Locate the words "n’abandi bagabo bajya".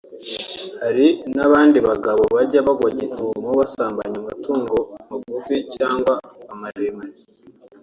1.35-2.59